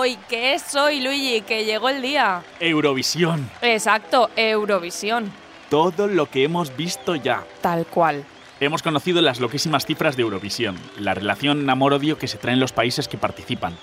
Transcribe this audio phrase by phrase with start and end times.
[0.00, 0.18] hoy?
[0.28, 1.42] ¿Qué es hoy, Luigi?
[1.42, 2.42] Que llegó el día.
[2.58, 3.50] Eurovisión.
[3.60, 5.30] Exacto, Eurovisión.
[5.68, 7.44] Todo lo que hemos visto ya.
[7.60, 8.24] Tal cual.
[8.60, 13.08] Hemos conocido las loquísimas cifras de Eurovisión, la relación amor-odio que se traen los países
[13.08, 13.76] que participan.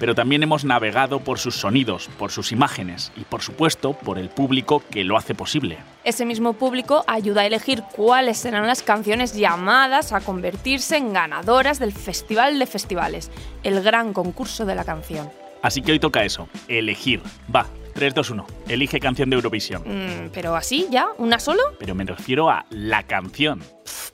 [0.00, 4.28] Pero también hemos navegado por sus sonidos, por sus imágenes y, por supuesto, por el
[4.28, 5.78] público que lo hace posible.
[6.02, 11.78] Ese mismo público ayuda a elegir cuáles serán las canciones llamadas a convertirse en ganadoras
[11.78, 13.30] del Festival de Festivales,
[13.62, 15.30] el gran concurso de la canción.
[15.62, 17.20] Así que hoy toca eso, elegir.
[17.54, 18.46] Va, 3, 2, 1.
[18.68, 19.82] Elige canción de Eurovisión.
[19.84, 21.08] Mm, ¿Pero así ya?
[21.18, 21.62] ¿Una solo?
[21.78, 23.62] Pero me refiero a la canción.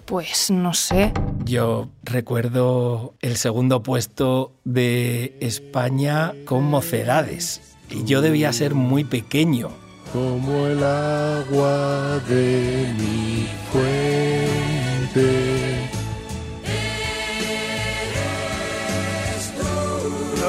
[0.06, 1.12] Pues no sé.
[1.44, 7.76] Yo recuerdo el segundo puesto de España con Mocedades.
[7.90, 9.70] Y yo debía ser muy pequeño.
[10.12, 13.35] Como el agua de mi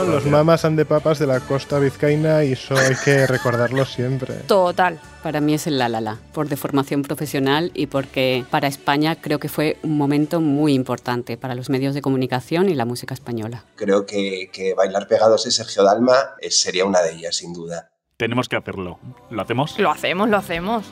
[0.07, 4.35] Los mamas and de papas de la costa vizcaína y eso hay que recordarlo siempre.
[4.47, 4.99] Total.
[5.21, 9.39] Para mí es el La La La, por deformación profesional y porque para España creo
[9.39, 13.65] que fue un momento muy importante para los medios de comunicación y la música española.
[13.75, 17.91] Creo que, que Bailar Pegados de Sergio Dalma eh, sería una de ellas, sin duda.
[18.15, 18.99] Tenemos que hacerlo.
[19.29, 19.77] ¿Lo hacemos?
[19.77, 20.85] Lo hacemos, lo hacemos.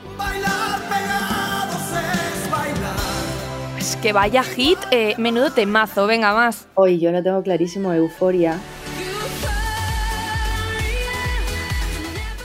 [3.78, 6.68] Es que vaya hit, eh, menudo temazo, venga más.
[6.74, 8.60] Hoy yo lo tengo clarísimo, Euforia.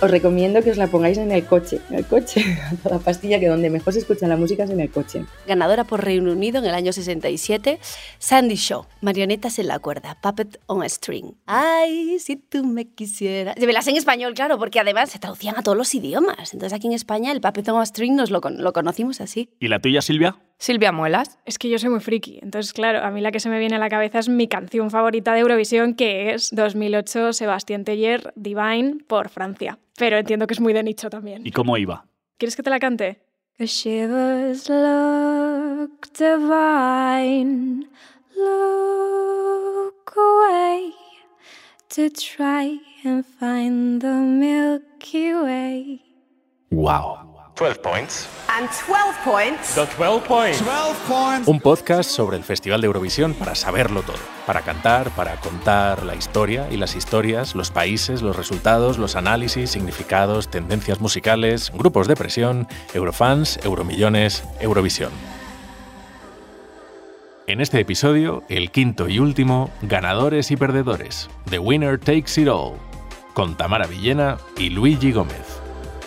[0.01, 3.39] Os recomiendo que os la pongáis en el coche, en el coche, a toda pastilla,
[3.39, 5.25] que donde mejor se escucha la música es en el coche.
[5.45, 7.79] Ganadora por Reino Unido en el año 67,
[8.17, 11.35] Sandy Shaw, Marionetas en la cuerda, Puppet on a String.
[11.45, 13.55] Ay, si tú me quisieras.
[13.59, 16.51] Me las en español, claro, porque además se traducían a todos los idiomas.
[16.53, 19.49] Entonces aquí en España el Puppet on a String nos lo, lo conocimos así.
[19.59, 20.35] ¿Y la tuya, Silvia?
[20.61, 21.39] Silvia Muelas.
[21.43, 23.77] Es que yo soy muy friki, entonces claro, a mí la que se me viene
[23.77, 28.97] a la cabeza es mi canción favorita de Eurovisión, que es 2008 Sebastián Tellier, Divine,
[29.07, 29.79] por Francia.
[29.97, 31.41] Pero entiendo que es muy de nicho también.
[31.47, 32.05] ¿Y cómo iba?
[32.37, 33.23] ¿Quieres que te la cante?
[33.57, 37.87] Cause shivers look divine,
[38.35, 40.93] look away
[41.89, 46.03] to try and find the Milky Way.
[46.69, 47.30] ¡Wow!
[47.55, 48.27] 12 points.
[48.47, 49.75] And 12 points.
[49.75, 51.47] The 12 points.
[51.47, 56.15] Un podcast sobre el Festival de Eurovisión para saberlo todo, para cantar, para contar la
[56.15, 62.15] historia y las historias, los países, los resultados, los análisis, significados, tendencias musicales, grupos de
[62.15, 65.11] presión, Eurofans, Euromillones, Eurovisión.
[67.47, 72.75] En este episodio, el quinto y último, ganadores y perdedores, The Winner Takes It All,
[73.33, 75.50] con Tamara Villena y Luigi Gómez.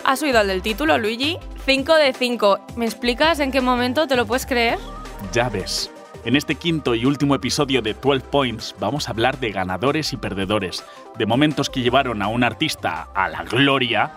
[0.05, 1.39] ¿Has oído el del título, Luigi?
[1.65, 2.59] 5 de 5.
[2.75, 4.77] ¿Me explicas en qué momento te lo puedes creer?
[5.33, 5.89] Ya ves.
[6.25, 10.17] En este quinto y último episodio de 12 Points vamos a hablar de ganadores y
[10.17, 10.83] perdedores,
[11.17, 14.11] de momentos que llevaron a un artista a la gloria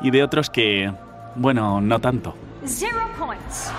[0.00, 0.90] y de otros que,
[1.34, 2.34] bueno, no tanto.
[2.64, 3.70] Zero points.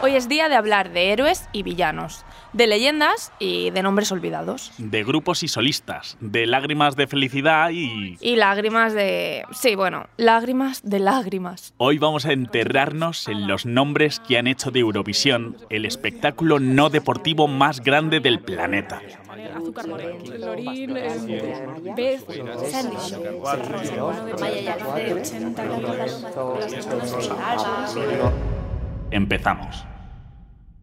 [0.00, 4.72] Hoy es día de hablar de héroes y villanos, de leyendas y de nombres olvidados.
[4.78, 8.16] De grupos y solistas, de lágrimas de felicidad y...
[8.20, 9.44] Y lágrimas de...
[9.52, 11.74] Sí, bueno, lágrimas de lágrimas.
[11.76, 16.90] Hoy vamos a enterrarnos en los nombres que han hecho de Eurovisión el espectáculo no
[16.90, 19.00] deportivo más grande del planeta.
[19.54, 20.94] Azúcar Moreno, Lorín,
[21.96, 22.26] Beth,
[22.70, 23.46] Sandy Shaw.
[24.36, 25.64] Amaya Yalcé, 80
[29.10, 29.84] Empezamos.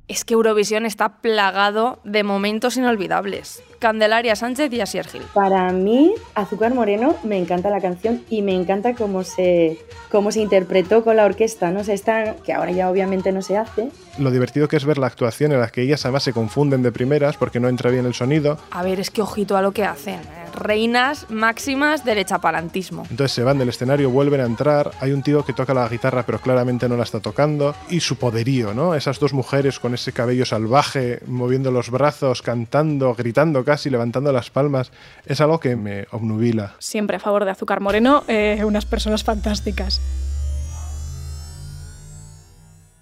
[0.08, 3.64] Es que Eurovisión está plagado de momentos inolvidables.
[3.80, 5.24] Candelaria Sánchez y Asier Gil.
[5.34, 9.80] Para mí, Azúcar Moreno, me encanta la canción y me encanta cómo se,
[10.12, 11.80] cómo se interpretó con la orquesta, ¿no?
[11.80, 13.90] O sea, esta, que ahora ya obviamente no se hace.
[14.20, 16.92] Lo divertido que es ver la actuación en la que ellas además se confunden de
[16.92, 18.60] primeras porque no entra bien el sonido.
[18.72, 20.16] A ver, es que ojito a lo que hacen.
[20.16, 20.45] ¿eh?
[20.56, 23.04] Reinas máximas del echapalantismo.
[23.10, 24.92] Entonces se van del escenario, vuelven a entrar.
[25.00, 27.76] Hay un tío que toca la guitarra pero claramente no la está tocando.
[27.90, 28.96] Y su poderío, ¿no?
[28.96, 34.50] Esas dos mujeres con ese cabello salvaje, moviendo los brazos, cantando, gritando casi, levantando las
[34.50, 34.92] palmas.
[35.26, 36.76] Es algo que me obnubila.
[36.80, 40.02] siempre a favor de Azúcar Moreno, eh, unas personas fantásticas.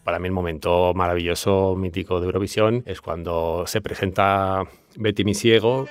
[0.04, 4.64] Para mí el momento maravilloso, mítico de Eurovisión es cuando se presenta
[4.98, 5.86] Betty mi ciego.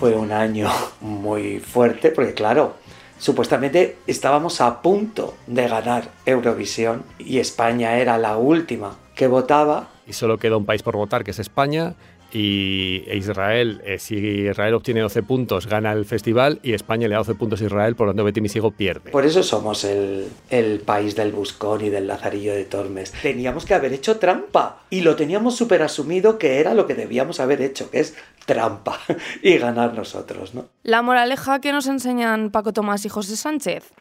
[0.00, 0.70] Fue un año
[1.02, 2.76] muy fuerte porque claro,
[3.18, 9.90] supuestamente estábamos a punto de ganar Eurovisión y España era la última que votaba.
[10.06, 11.96] Y solo queda un país por votar, que es España,
[12.32, 17.18] y Israel, eh, si Israel obtiene 12 puntos, gana el festival y España le da
[17.18, 19.10] 12 puntos a Israel, por lo tanto Betty Misigo pierde.
[19.10, 23.12] Por eso somos el, el país del buscón y del lazarillo de Tormes.
[23.22, 27.40] Teníamos que haber hecho trampa y lo teníamos súper asumido que era lo que debíamos
[27.40, 28.14] haber hecho, que es
[28.46, 28.98] trampa
[29.42, 30.66] y ganar nosotros, ¿no?
[30.82, 33.92] La moraleja que nos enseñan Paco Tomás y José Sánchez,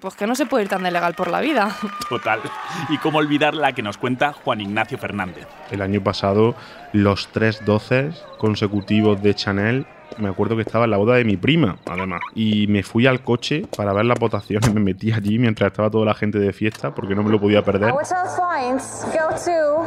[0.00, 1.74] pues que no se puede ir tan de legal por la vida.
[2.08, 2.40] Total.
[2.88, 5.46] Y cómo olvidar la que nos cuenta Juan Ignacio Fernández.
[5.70, 6.54] El año pasado,
[6.92, 9.86] los tres doces consecutivos de Chanel
[10.18, 12.20] me acuerdo que estaba en la boda de mi prima, además.
[12.34, 14.72] Y me fui al coche para ver las votaciones.
[14.74, 17.62] Me metí allí mientras estaba toda la gente de fiesta porque no me lo podía
[17.62, 17.92] perder.
[17.92, 19.86] Our 12 points go to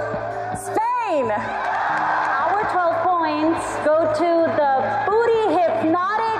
[0.53, 1.31] Spain.
[1.31, 4.38] Our 12 points go to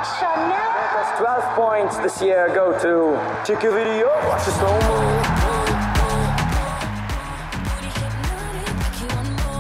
[0.04, 0.70] Chanel.
[1.20, 4.80] 12 points this year go to Check your video, watch the slow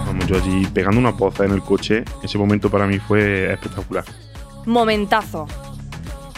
[0.06, 2.06] Vamos, yo allí pegando una poza en el coche.
[2.24, 4.06] Ese momento para mí fue espectacular.
[4.65, 5.47] Momentazo.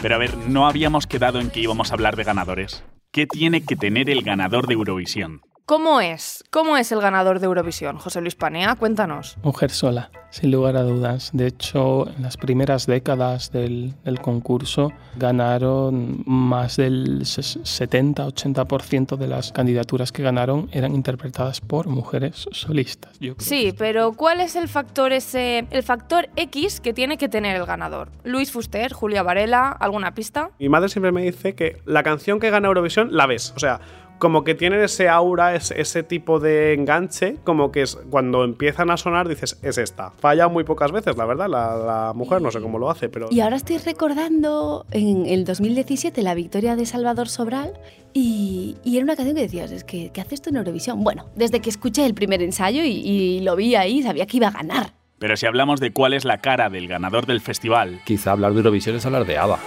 [0.00, 2.82] Pero a ver, no habíamos quedado en que íbamos a hablar de ganadores.
[3.12, 5.42] ¿Qué tiene que tener el ganador de Eurovisión?
[5.72, 6.44] ¿Cómo es?
[6.50, 7.96] ¿Cómo es el ganador de Eurovisión?
[7.96, 9.38] José Luis Panea, cuéntanos.
[9.42, 11.30] Mujer sola, sin lugar a dudas.
[11.32, 19.50] De hecho, en las primeras décadas del, del concurso ganaron más del 70-80% de las
[19.52, 23.18] candidaturas que ganaron eran interpretadas por mujeres solistas.
[23.18, 23.48] Yo creo.
[23.48, 27.64] Sí, pero ¿cuál es el factor ese, el factor X que tiene que tener el
[27.64, 28.10] ganador?
[28.24, 30.50] Luis Fuster, Julia Varela, ¿alguna pista?
[30.58, 33.54] Mi madre siempre me dice que la canción que gana Eurovisión la ves.
[33.56, 33.80] O sea,
[34.22, 38.88] como que tienen ese aura, ese, ese tipo de enganche, como que es, cuando empiezan
[38.92, 40.12] a sonar dices, es esta.
[40.12, 43.26] Falla muy pocas veces, la verdad, la, la mujer no sé cómo lo hace, pero...
[43.32, 47.72] Y ahora estoy recordando en el 2017 la victoria de Salvador Sobral
[48.12, 51.02] y, y era una canción que decías, es que ¿qué hace esto en Eurovisión?
[51.02, 54.46] Bueno, desde que escuché el primer ensayo y, y lo vi ahí, sabía que iba
[54.46, 54.92] a ganar.
[55.18, 58.58] Pero si hablamos de cuál es la cara del ganador del festival, Quizá hablar de
[58.58, 59.58] Eurovisión es hablar de ABBA.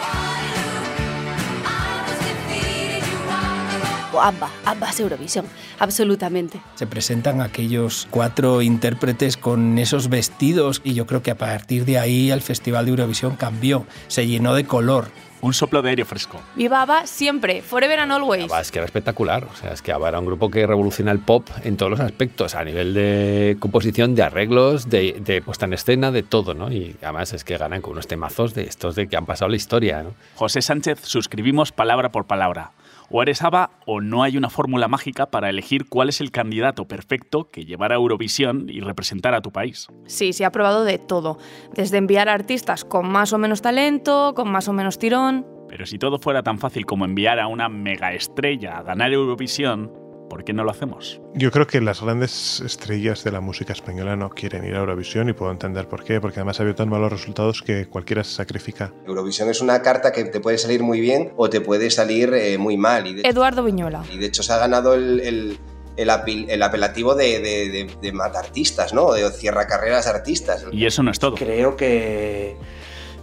[4.15, 5.45] O ABBA es Eurovisión,
[5.77, 6.61] absolutamente.
[6.75, 11.99] Se presentan aquellos cuatro intérpretes con esos vestidos y yo creo que a partir de
[11.99, 15.09] ahí el Festival de Eurovisión cambió, se llenó de color.
[15.41, 16.39] un soplo de aire fresco.
[16.55, 18.45] Viva ABBA siempre, forever and always.
[18.45, 19.43] ABBA es que era espectacular.
[19.43, 21.99] O sea, es que ABBA era un grupo que revoluciona el pop en todos los
[21.99, 26.71] aspectos, a nivel de composición, de arreglos, de, de puesta en escena, de todo, ¿no?
[26.71, 29.57] Y además es que ganan con unos temazos de estos de que han pasado la
[29.57, 30.13] historia, ¿no?
[30.35, 32.71] José Sánchez, suscribimos palabra por palabra.
[33.09, 36.87] O eres ABBA o no hay una fórmula mágica para elegir cuál es el candidato
[36.87, 39.87] perfecto que llevará a Eurovisión y representar a tu país.
[40.05, 41.37] Sí, se ha probado de todo,
[41.73, 45.45] desde enviar artistas con más o menos talento, con más o menos tirón.
[45.67, 50.43] Pero si todo fuera tan fácil como enviar a una megaestrella a ganar Eurovisión, ¿por
[50.43, 51.21] qué no lo hacemos?
[51.33, 55.29] Yo creo que las grandes estrellas de la música española no quieren ir a Eurovisión
[55.29, 58.33] y puedo entender por qué, porque además ha habido tan malos resultados que cualquiera se
[58.35, 58.91] sacrifica.
[59.07, 62.57] Eurovisión es una carta que te puede salir muy bien o te puede salir eh,
[62.57, 63.07] muy mal.
[63.07, 64.03] Y de, Eduardo Viñola.
[64.11, 65.57] y de hecho se ha ganado el, el-
[65.97, 69.13] el apil- el apelativo de, de, de, de matartistas, ¿no?
[69.13, 70.65] De cierra carreras artistas.
[70.73, 71.35] Y eso no es todo.
[71.35, 72.57] Creo que,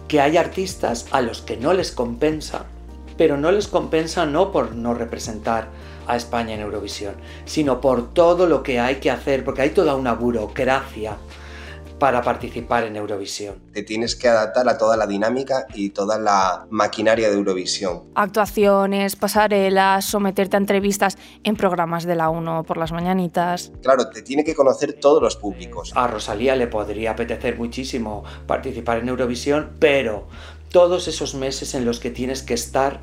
[0.07, 2.65] que hay artistas a los que no les compensa,
[3.15, 5.67] pero no les compensa no por no representar
[6.07, 7.15] a España en Eurovisión,
[7.45, 11.17] sino por todo lo que hay que hacer, porque hay toda una burocracia
[12.03, 13.55] para participar en Eurovisión.
[13.71, 18.01] Te tienes que adaptar a toda la dinámica y toda la maquinaria de Eurovisión.
[18.15, 23.71] Actuaciones, pasarelas, someterte a entrevistas en programas de la 1 por las mañanitas.
[23.81, 25.93] Claro, te tiene que conocer todos los públicos.
[25.95, 30.27] A Rosalía le podría apetecer muchísimo participar en Eurovisión, pero
[30.73, 32.99] todos esos meses en los que tienes que estar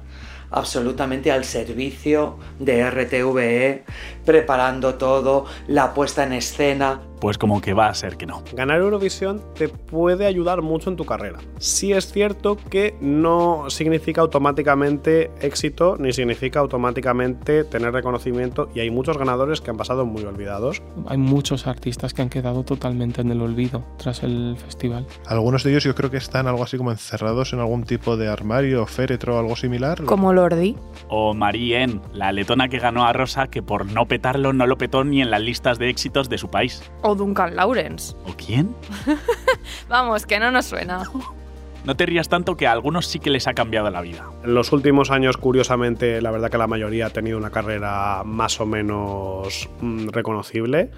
[0.50, 3.84] absolutamente al servicio de RTVE,
[4.24, 7.00] preparando todo, la puesta en escena.
[7.20, 8.42] Pues como que va a ser que no.
[8.54, 11.38] Ganar Eurovisión te puede ayudar mucho en tu carrera.
[11.58, 18.90] Sí es cierto que no significa automáticamente éxito ni significa automáticamente tener reconocimiento y hay
[18.90, 20.82] muchos ganadores que han pasado muy olvidados.
[21.06, 25.06] Hay muchos artistas que han quedado totalmente en el olvido tras el festival.
[25.26, 28.28] Algunos de ellos yo creo que están algo así como encerrados en algún tipo de
[28.28, 30.02] armario, féretro o algo similar.
[30.04, 30.76] Como Lordi.
[31.08, 34.78] O Marie En, la letona que ganó a Rosa, que por no petarlo no lo
[34.78, 36.82] petó ni en las listas de éxitos de su país.
[37.02, 38.14] O Duncan Lawrence.
[38.26, 38.74] ¿O quién?
[39.88, 41.02] Vamos, que no nos suena.
[41.82, 44.28] No te rías tanto que a algunos sí que les ha cambiado la vida.
[44.44, 48.60] En los últimos años, curiosamente, la verdad que la mayoría ha tenido una carrera más
[48.60, 50.90] o menos mm, reconocible.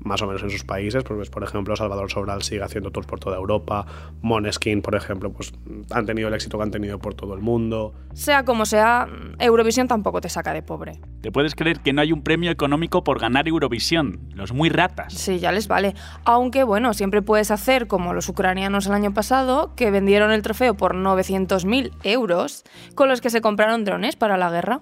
[0.00, 1.04] Más o menos en sus países.
[1.04, 3.86] Pues, por ejemplo, Salvador Sobral sigue haciendo tours por toda Europa.
[4.22, 5.52] Moneskin, por ejemplo, pues
[5.90, 7.94] han tenido el éxito que han tenido por todo el mundo.
[8.12, 11.00] Sea como sea, Eurovisión tampoco te saca de pobre.
[11.20, 14.20] ¿Te puedes creer que no hay un premio económico por ganar Eurovisión?
[14.34, 15.12] Los muy ratas.
[15.12, 15.94] Sí, ya les vale.
[16.24, 20.74] Aunque, bueno, siempre puedes hacer como los ucranianos el año pasado, que vendieron el trofeo
[20.74, 24.80] por 900.000 euros, con los que se compraron drones para la guerra.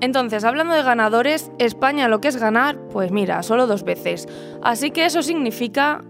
[0.00, 4.26] Entonces, hablando de ganadores, España lo que es ganar, pues mira, solo dos veces.
[4.62, 6.04] Así que eso significa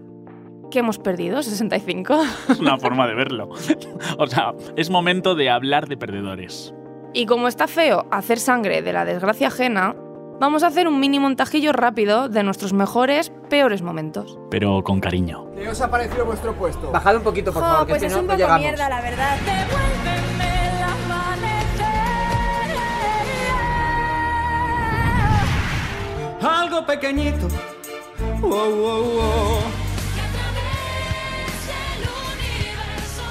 [0.69, 2.21] que hemos perdido 65.
[2.49, 3.49] Es una forma de verlo.
[4.19, 6.73] O sea, es momento de hablar de perdedores.
[7.13, 9.95] Y como está feo hacer sangre de la desgracia ajena,
[10.39, 14.37] vamos a hacer un mini montajillo rápido de nuestros mejores, peores momentos.
[14.51, 15.47] Pero con cariño.
[15.57, 16.91] ¿Qué os ha parecido vuestro puesto?
[16.91, 18.61] Bajad un poquito, por favor, que pues si es no, un no poco llegamos.
[18.61, 19.37] mierda, la verdad.
[26.41, 27.47] Algo pequeñito.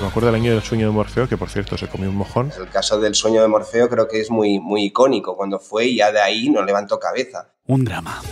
[0.01, 2.53] Me acuerdo del año del sueño de Morfeo, que por cierto se comió un mojón.
[2.57, 5.97] El caso del sueño de Morfeo creo que es muy, muy icónico cuando fue y
[5.97, 7.53] ya de ahí no levantó cabeza.
[7.67, 8.23] Un drama.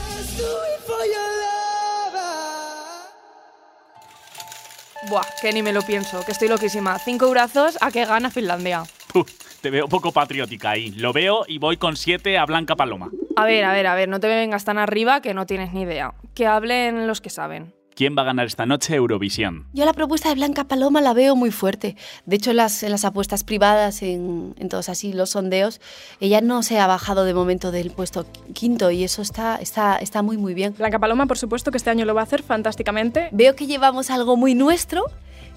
[5.08, 6.98] Buah, que ni me lo pienso, que estoy loquísima.
[6.98, 8.84] Cinco brazos a que gana Finlandia.
[9.60, 10.90] Te veo poco patriótica ahí.
[10.92, 13.10] Lo veo y voy con siete a Blanca Paloma.
[13.36, 15.82] A ver, a ver, a ver, no te vengas tan arriba que no tienes ni
[15.82, 16.14] idea.
[16.34, 17.74] Que hablen los que saben.
[17.94, 19.66] ¿Quién va a ganar esta noche Eurovisión?
[19.74, 21.96] Yo la propuesta de Blanca Paloma la veo muy fuerte.
[22.24, 25.82] De hecho, en las, en las apuestas privadas, en, en todos así los sondeos,
[26.20, 30.22] ella no se ha bajado de momento del puesto quinto y eso está, está, está
[30.22, 30.74] muy, muy bien.
[30.76, 33.28] Blanca Paloma, por supuesto, que este año lo va a hacer fantásticamente.
[33.32, 35.04] Veo que llevamos algo muy nuestro,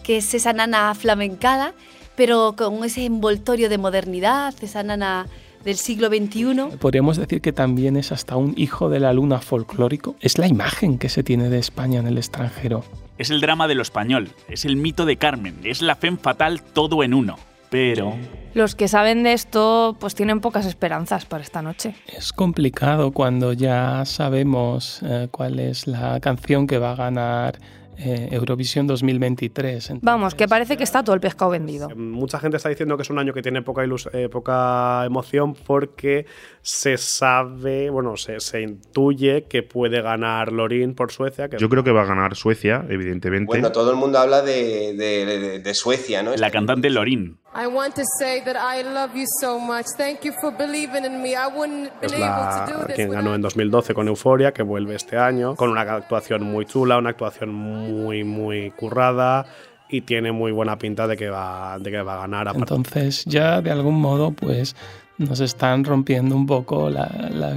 [0.03, 1.73] que es esa nana flamencada,
[2.15, 5.27] pero con ese envoltorio de modernidad, esa nana
[5.63, 6.77] del siglo XXI.
[6.79, 10.15] Podríamos decir que también es hasta un hijo de la luna folclórico.
[10.19, 12.83] Es la imagen que se tiene de España en el extranjero.
[13.17, 16.61] Es el drama de lo español, es el mito de Carmen, es la femme fatal
[16.63, 17.37] todo en uno.
[17.69, 18.15] Pero...
[18.55, 21.93] Los que saben de esto, pues tienen pocas esperanzas para esta noche.
[22.07, 27.59] Es complicado cuando ya sabemos eh, cuál es la canción que va a ganar
[27.99, 29.93] eh, Eurovisión 2023.
[30.01, 31.89] Vamos, que parece que está todo el pescado vendido.
[31.95, 35.53] Mucha gente está diciendo que es un año que tiene poca, ilus- eh, poca emoción
[35.53, 36.25] porque
[36.61, 41.49] se sabe, bueno, se, se intuye que puede ganar Lorin por Suecia.
[41.49, 43.47] Que Yo creo que va a ganar Suecia, evidentemente.
[43.47, 46.35] Bueno, todo el mundo habla de, de- de- de Suecia, ¿no?
[46.35, 47.37] La cantante Lorin.
[47.53, 49.85] I want to say that I love you so much.
[49.97, 51.35] Thank you for believing in me.
[51.35, 54.51] I wouldn't es been able to do la this quien ganó en 2012 con Euforia,
[54.53, 59.45] que vuelve este año, con una actuación muy chula, una actuación muy, muy currada
[59.89, 62.47] y tiene muy buena pinta de que va, de que va a ganar.
[62.47, 64.75] aparte- Entonces ya de algún modo pues
[65.17, 67.55] nos están rompiendo un poco la, la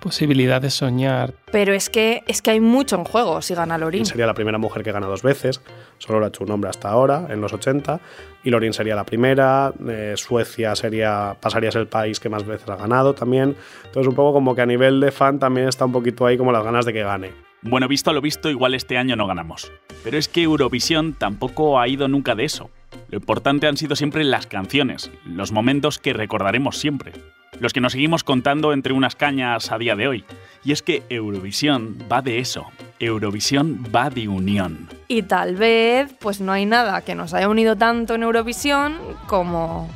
[0.00, 1.34] posibilidad de soñar.
[1.50, 4.06] Pero es que, es que hay mucho en juego si gana Lorin.
[4.06, 5.60] Sería la primera mujer que gana dos veces,
[5.98, 8.00] solo lo ha hecho un hombre hasta ahora, en los 80,
[8.44, 12.44] y Lorin sería la primera, eh, Suecia sería, pasaría a ser el país que más
[12.44, 15.84] veces ha ganado también, entonces un poco como que a nivel de fan también está
[15.84, 17.48] un poquito ahí como las ganas de que gane.
[17.62, 19.72] Bueno, visto lo visto, igual este año no ganamos.
[20.04, 22.70] Pero es que Eurovisión tampoco ha ido nunca de eso.
[23.08, 27.12] Lo importante han sido siempre las canciones, los momentos que recordaremos siempre.
[27.60, 30.24] Los que nos seguimos contando entre unas cañas a día de hoy.
[30.64, 32.66] Y es que Eurovisión va de eso.
[33.00, 34.88] Eurovisión va de unión.
[35.08, 39.90] Y tal vez, pues no hay nada que nos haya unido tanto en Eurovisión como...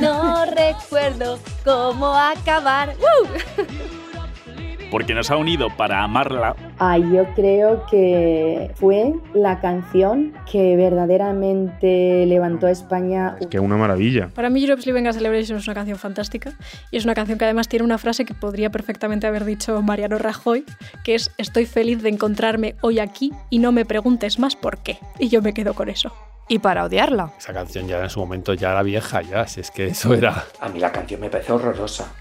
[0.00, 2.94] No recuerdo cómo acabar.
[2.98, 3.28] ¡Woo!
[4.94, 12.24] Porque nos ha unido para amarla, Ah, yo creo que fue la canción que verdaderamente
[12.26, 13.34] levantó a España.
[13.50, 14.28] Que es una maravilla.
[14.32, 16.52] Para mí Europe's Living a Celebration es una canción fantástica
[16.92, 20.16] y es una canción que además tiene una frase que podría perfectamente haber dicho Mariano
[20.16, 20.64] Rajoy,
[21.02, 25.00] que es estoy feliz de encontrarme hoy aquí y no me preguntes más por qué.
[25.18, 26.12] Y yo me quedo con eso.
[26.46, 27.32] Y para odiarla.
[27.36, 30.44] Esa canción ya en su momento ya era vieja, ya, si es que eso era...
[30.60, 32.12] A mí la canción me parece horrorosa.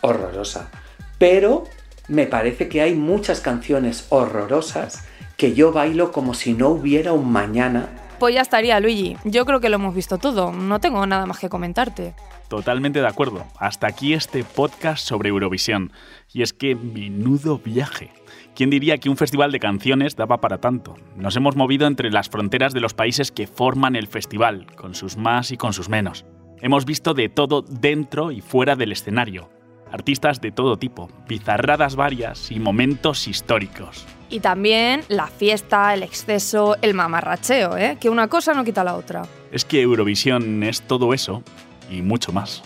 [0.00, 0.68] Horrorosa.
[1.16, 1.64] Pero
[2.10, 5.04] me parece que hay muchas canciones horrorosas
[5.36, 7.88] que yo bailo como si no hubiera un mañana.
[8.18, 9.16] Pues ya estaría, Luigi.
[9.24, 10.52] Yo creo que lo hemos visto todo.
[10.52, 12.14] No tengo nada más que comentarte.
[12.48, 13.46] totalmente de acuerdo.
[13.58, 15.92] Hasta aquí este podcast sobre Eurovisión.
[16.32, 18.10] Y es que menudo viaje.
[18.56, 20.96] ¿Quién diría que un festival de canciones daba para tanto?
[21.16, 25.16] Nos hemos movido entre las fronteras de los países que forman el festival, con sus
[25.16, 26.26] más y con sus menos.
[26.60, 29.48] Hemos visto de todo dentro y fuera del escenario.
[29.92, 34.06] Artistas de todo tipo, bizarradas varias y momentos históricos.
[34.28, 37.98] Y también la fiesta, el exceso, el mamarracheo, ¿eh?
[38.00, 39.22] Que una cosa no quita la otra.
[39.50, 41.42] Es que Eurovisión es todo eso
[41.90, 42.62] y mucho más.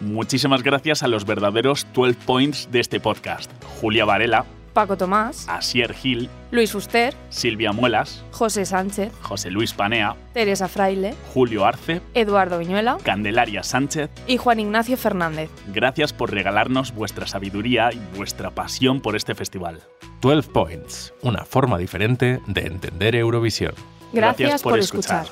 [0.00, 3.50] Muchísimas gracias a los verdaderos 12 points de este podcast.
[3.80, 10.16] Julia Varela, Paco Tomás, Asier Gil, Luis Fuster, Silvia Muelas, José Sánchez, José Luis Panea,
[10.32, 14.10] Teresa Fraile, Julio Arce, Eduardo Viñuela Candelaria Sánchez.
[14.26, 15.50] y Juan Ignacio Fernández.
[15.72, 19.80] Gracias por regalarnos vuestra sabiduría y vuestra pasión por este festival.
[20.20, 23.74] 12 Points, una forma diferente de entender Eurovisión.
[24.12, 25.26] Gracias, por, escuchar.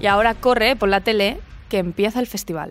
[0.00, 2.70] Y ahora corre por la tele que empieza el festival.